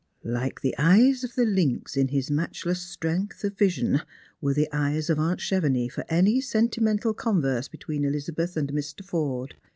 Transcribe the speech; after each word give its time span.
Like 0.23 0.61
the 0.61 0.73
eyes 0.79 1.23
of 1.23 1.35
the 1.35 1.45
lynx, 1.45 1.95
in 1.95 2.07
his 2.07 2.31
matchless 2.31 2.81
strength 2.81 3.43
of 3.43 3.55
vision, 3.55 4.01
were 4.41 4.55
the 4.55 4.67
eyes 4.73 5.11
of 5.11 5.19
aunt 5.19 5.39
Chevenix 5.39 5.91
for 5.93 6.05
any 6.09 6.41
sentimental 6.41 7.13
converse 7.13 7.67
between 7.67 8.03
Elizabeth 8.03 8.57
and 8.57 8.69
Mr. 8.73 9.05
Forde. 9.05 9.53